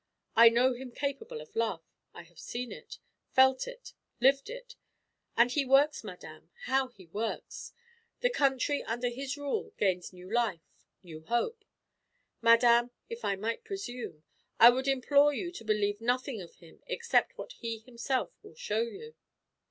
I 0.35 0.49
know 0.49 0.73
him 0.73 0.91
capable 0.91 1.41
of 1.41 1.55
love; 1.55 1.83
I 2.11 2.23
have 2.23 2.39
seen 2.39 2.71
it, 2.71 2.97
felt 3.33 3.67
it, 3.67 3.93
lived 4.19 4.49
it. 4.49 4.75
And 5.37 5.51
he 5.51 5.63
works, 5.63 6.03
madame; 6.03 6.49
how 6.65 6.87
he 6.87 7.05
works! 7.05 7.71
The 8.21 8.31
country 8.31 8.81
under 8.81 9.09
his 9.09 9.37
rule 9.37 9.73
gains 9.77 10.11
new 10.11 10.27
life, 10.33 10.87
new 11.03 11.21
hope. 11.25 11.63
Madame, 12.41 12.89
if 13.09 13.23
I 13.23 13.35
might 13.35 13.63
presume, 13.63 14.23
I 14.59 14.71
would 14.71 14.87
implore 14.87 15.35
you 15.35 15.51
to 15.51 15.63
believe 15.63 16.01
nothing 16.01 16.41
of 16.41 16.55
him 16.55 16.81
except 16.87 17.37
what 17.37 17.51
he 17.51 17.77
himself 17.77 18.31
will 18.41 18.55
show 18.55 18.81
you." 18.81 19.13